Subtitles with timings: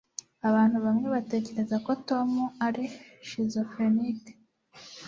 [0.49, 2.29] abantu bamwe batekereza ko tom
[2.65, 2.83] ari
[3.27, 4.21] schizofrenic